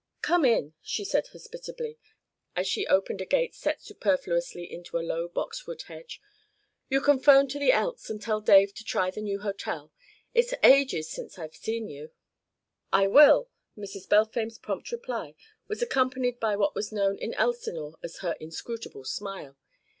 "Come 0.23 0.45
in," 0.45 0.73
she 0.81 1.05
said 1.05 1.27
hospitably, 1.27 1.99
as 2.55 2.67
she 2.67 2.87
opened 2.87 3.21
a 3.21 3.25
gate 3.27 3.53
set 3.53 3.83
superfluously 3.83 4.63
into 4.63 4.93
the 4.97 5.03
low 5.03 5.27
boxwood 5.27 5.83
hedge. 5.83 6.19
"You 6.89 7.01
can 7.01 7.19
'phone 7.19 7.47
to 7.49 7.59
the 7.59 7.71
Elks' 7.71 8.09
and 8.09 8.19
tell 8.19 8.41
Dave 8.41 8.73
to 8.73 8.83
try 8.83 9.11
the 9.11 9.21
new 9.21 9.41
hotel. 9.41 9.91
It's 10.33 10.55
ages 10.63 11.07
since 11.11 11.37
I've 11.37 11.53
seen 11.55 11.87
you." 11.87 12.09
"I 12.91 13.05
will!" 13.05 13.51
Mrs. 13.77 14.09
Balfame's 14.09 14.57
prompt 14.57 14.91
reply 14.91 15.35
was 15.67 15.83
accompanied 15.83 16.39
by 16.39 16.55
what 16.55 16.73
was 16.73 16.91
known 16.91 17.19
in 17.19 17.35
Elsinore 17.35 17.95
as 18.01 18.21
her 18.25 18.33
inscrutable 18.39 19.03
smile. 19.03 19.55